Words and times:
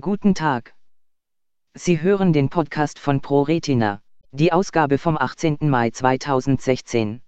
Guten 0.00 0.36
Tag. 0.36 0.76
Sie 1.74 2.00
hören 2.00 2.32
den 2.32 2.50
Podcast 2.50 3.00
von 3.00 3.20
ProRetina, 3.20 4.00
die 4.30 4.52
Ausgabe 4.52 4.96
vom 4.96 5.18
18. 5.18 5.58
Mai 5.62 5.90
2016. 5.90 7.20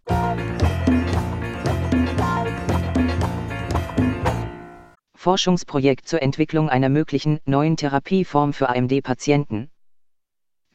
Forschungsprojekt 5.17 6.07
zur 6.07 6.23
Entwicklung 6.23 6.69
einer 6.69 6.91
möglichen 6.91 7.41
neuen 7.45 7.77
Therapieform 7.77 8.53
für 8.53 8.69
AMD-Patienten. 8.69 9.69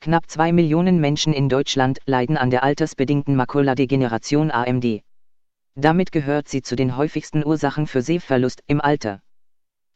Knapp 0.01 0.29
zwei 0.29 0.51
Millionen 0.51 0.99
Menschen 0.99 1.31
in 1.31 1.47
Deutschland 1.47 1.99
leiden 2.05 2.35
an 2.35 2.49
der 2.49 2.63
altersbedingten 2.63 3.37
Makuladegeneration 3.37 4.51
AMD. 4.51 5.01
Damit 5.75 6.11
gehört 6.11 6.49
sie 6.49 6.61
zu 6.61 6.75
den 6.75 6.97
häufigsten 6.97 7.45
Ursachen 7.45 7.87
für 7.87 8.01
Sehverlust 8.01 8.63
im 8.67 8.81
Alter. 8.81 9.21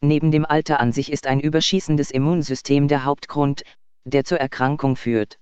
Neben 0.02 0.32
dem 0.32 0.46
Alter 0.46 0.80
an 0.80 0.94
sich 0.94 1.12
ist 1.12 1.28
ein 1.28 1.42
überschießendes 1.42 2.10
Immunsystem 2.12 2.88
der 2.88 3.04
Hauptgrund, 3.04 3.64
der 4.06 4.24
zur 4.24 4.40
Erkrankung 4.40 4.96
führt. 4.96 5.40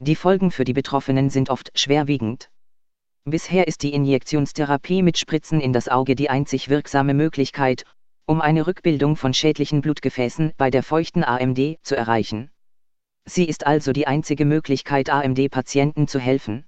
Die 0.00 0.16
Folgen 0.16 0.50
für 0.50 0.64
die 0.64 0.72
Betroffenen 0.72 1.30
sind 1.30 1.50
oft 1.50 1.70
schwerwiegend. 1.78 2.50
Bisher 3.24 3.68
ist 3.68 3.82
die 3.82 3.92
Injektionstherapie 3.92 5.02
mit 5.02 5.18
Spritzen 5.18 5.60
in 5.60 5.72
das 5.72 5.88
Auge 5.88 6.16
die 6.16 6.30
einzig 6.30 6.68
wirksame 6.68 7.14
Möglichkeit, 7.14 7.84
um 8.26 8.40
eine 8.40 8.66
Rückbildung 8.66 9.16
von 9.16 9.32
schädlichen 9.32 9.82
Blutgefäßen 9.82 10.52
bei 10.56 10.70
der 10.70 10.82
feuchten 10.82 11.22
AMD 11.22 11.78
zu 11.82 11.96
erreichen. 11.96 12.50
Sie 13.24 13.44
ist 13.44 13.66
also 13.66 13.92
die 13.92 14.08
einzige 14.08 14.44
Möglichkeit 14.44 15.10
AMD-Patienten 15.10 16.08
zu 16.08 16.18
helfen. 16.18 16.66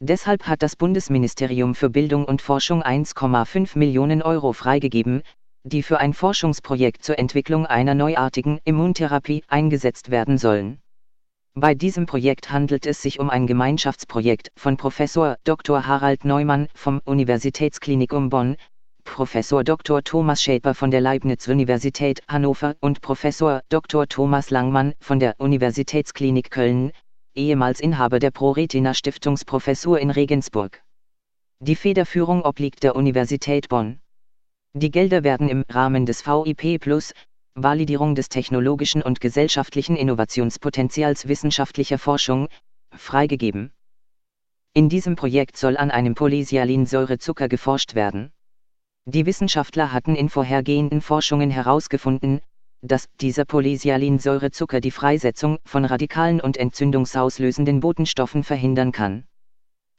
Deshalb 0.00 0.46
hat 0.46 0.62
das 0.62 0.76
Bundesministerium 0.76 1.74
für 1.74 1.90
Bildung 1.90 2.24
und 2.24 2.40
Forschung 2.40 2.82
1,5 2.82 3.76
Millionen 3.76 4.22
Euro 4.22 4.54
freigegeben, 4.54 5.22
die 5.64 5.82
für 5.82 5.98
ein 5.98 6.14
Forschungsprojekt 6.14 7.04
zur 7.04 7.18
Entwicklung 7.18 7.66
einer 7.66 7.94
neuartigen 7.94 8.60
Immuntherapie 8.64 9.42
eingesetzt 9.48 10.10
werden 10.10 10.38
sollen. 10.38 10.80
Bei 11.54 11.74
diesem 11.74 12.06
Projekt 12.06 12.50
handelt 12.50 12.86
es 12.86 13.02
sich 13.02 13.18
um 13.18 13.28
ein 13.28 13.46
Gemeinschaftsprojekt 13.46 14.52
von 14.56 14.76
Professor 14.76 15.36
Dr. 15.44 15.86
Harald 15.86 16.24
Neumann 16.24 16.68
vom 16.74 17.00
Universitätsklinikum 17.04 18.30
Bonn, 18.30 18.56
Professor 19.04 19.64
Dr. 19.64 20.02
Thomas 20.02 20.42
Schäper 20.42 20.74
von 20.74 20.90
der 20.90 21.00
Leibniz-Universität 21.00 22.22
Hannover 22.28 22.76
und 22.80 23.00
Professor 23.00 23.62
Dr. 23.68 24.06
Thomas 24.06 24.50
Langmann 24.50 24.94
von 25.00 25.18
der 25.18 25.34
Universitätsklinik 25.38 26.50
Köln, 26.50 26.92
ehemals 27.34 27.80
Inhaber 27.80 28.18
der 28.18 28.30
ProRetina 28.30 28.94
Stiftungsprofessur 28.94 29.98
in 29.98 30.10
Regensburg. 30.10 30.82
Die 31.58 31.76
Federführung 31.76 32.42
obliegt 32.42 32.82
der 32.82 32.94
Universität 32.94 33.68
Bonn. 33.68 34.00
Die 34.74 34.92
Gelder 34.92 35.24
werden 35.24 35.48
im 35.48 35.64
Rahmen 35.68 36.06
des 36.06 36.24
VIP 36.24 36.80
Plus, 36.80 37.12
Validierung 37.54 38.14
des 38.14 38.28
technologischen 38.28 39.02
und 39.02 39.20
gesellschaftlichen 39.20 39.96
Innovationspotenzials 39.96 41.26
wissenschaftlicher 41.26 41.98
Forschung, 41.98 42.48
freigegeben. 42.92 43.72
In 44.72 44.88
diesem 44.88 45.16
Projekt 45.16 45.56
soll 45.56 45.76
an 45.76 45.90
einem 45.90 46.14
Polysialinsäurezucker 46.14 47.48
geforscht 47.48 47.96
werden. 47.96 48.30
Die 49.06 49.26
Wissenschaftler 49.26 49.92
hatten 49.92 50.14
in 50.14 50.28
vorhergehenden 50.28 51.00
Forschungen 51.00 51.50
herausgefunden, 51.50 52.40
dass 52.80 53.08
dieser 53.20 53.46
Polysialinsäurezucker 53.46 54.80
die 54.80 54.92
Freisetzung 54.92 55.58
von 55.64 55.84
radikalen 55.84 56.40
und 56.40 56.56
entzündungsauslösenden 56.56 57.80
Botenstoffen 57.80 58.44
verhindern 58.44 58.92
kann. 58.92 59.24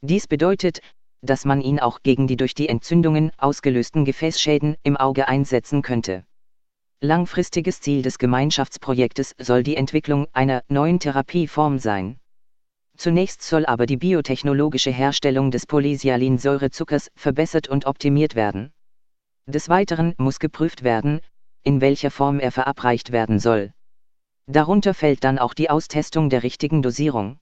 Dies 0.00 0.26
bedeutet, 0.26 0.80
dass 1.22 1.44
man 1.44 1.60
ihn 1.60 1.80
auch 1.80 2.02
gegen 2.02 2.26
die 2.26 2.36
durch 2.36 2.54
die 2.54 2.68
Entzündungen 2.68 3.30
ausgelösten 3.38 4.04
Gefäßschäden 4.04 4.76
im 4.82 4.96
Auge 4.96 5.28
einsetzen 5.28 5.80
könnte. 5.82 6.24
Langfristiges 7.00 7.80
Ziel 7.80 8.02
des 8.02 8.18
Gemeinschaftsprojektes 8.18 9.34
soll 9.38 9.62
die 9.62 9.76
Entwicklung 9.76 10.26
einer 10.32 10.62
neuen 10.68 11.00
Therapieform 11.00 11.78
sein. 11.78 12.18
Zunächst 12.96 13.42
soll 13.42 13.66
aber 13.66 13.86
die 13.86 13.96
biotechnologische 13.96 14.90
Herstellung 14.90 15.50
des 15.50 15.66
Polysialinsäurezuckers 15.66 17.10
verbessert 17.16 17.68
und 17.68 17.86
optimiert 17.86 18.34
werden. 18.34 18.72
Des 19.46 19.68
Weiteren 19.68 20.14
muss 20.18 20.38
geprüft 20.38 20.84
werden, 20.84 21.20
in 21.64 21.80
welcher 21.80 22.10
Form 22.10 22.38
er 22.38 22.52
verabreicht 22.52 23.10
werden 23.12 23.38
soll. 23.38 23.72
Darunter 24.46 24.94
fällt 24.94 25.24
dann 25.24 25.38
auch 25.38 25.54
die 25.54 25.70
Austestung 25.70 26.30
der 26.30 26.42
richtigen 26.42 26.82
Dosierung. 26.82 27.38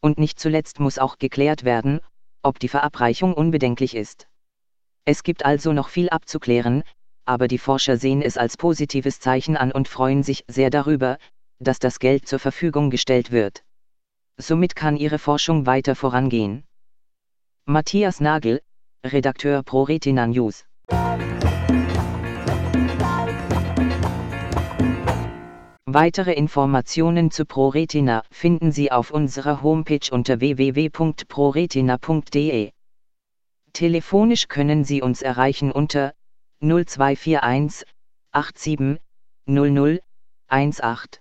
Und 0.00 0.18
nicht 0.18 0.40
zuletzt 0.40 0.80
muss 0.80 0.98
auch 0.98 1.18
geklärt 1.18 1.64
werden, 1.64 2.00
ob 2.42 2.58
die 2.58 2.68
Verabreichung 2.68 3.34
unbedenklich 3.34 3.94
ist. 3.94 4.28
Es 5.04 5.22
gibt 5.22 5.44
also 5.44 5.72
noch 5.72 5.88
viel 5.88 6.08
abzuklären, 6.08 6.82
aber 7.24 7.48
die 7.48 7.58
Forscher 7.58 7.96
sehen 7.96 8.22
es 8.22 8.36
als 8.36 8.56
positives 8.56 9.20
Zeichen 9.20 9.56
an 9.56 9.72
und 9.72 9.88
freuen 9.88 10.22
sich 10.22 10.44
sehr 10.48 10.70
darüber, 10.70 11.18
dass 11.58 11.78
das 11.78 11.98
Geld 11.98 12.26
zur 12.26 12.38
Verfügung 12.38 12.90
gestellt 12.90 13.30
wird. 13.30 13.62
Somit 14.36 14.74
kann 14.74 14.96
ihre 14.96 15.18
Forschung 15.18 15.66
weiter 15.66 15.94
vorangehen. 15.94 16.64
Matthias 17.66 18.20
Nagel, 18.20 18.62
Redakteur 19.04 19.62
Pro 19.62 19.82
Retina 19.82 20.26
News. 20.26 20.64
Weitere 25.92 26.34
Informationen 26.34 27.32
zu 27.32 27.44
ProRetina 27.44 28.22
finden 28.30 28.70
Sie 28.70 28.92
auf 28.92 29.10
unserer 29.10 29.60
Homepage 29.60 30.08
unter 30.12 30.38
www.proretina.de. 30.38 32.70
Telefonisch 33.72 34.46
können 34.46 34.84
Sie 34.84 35.02
uns 35.02 35.20
erreichen 35.20 35.72
unter 35.72 36.14
0241 36.60 37.84
87 38.32 39.00
00 39.46 40.00
18. 40.46 41.20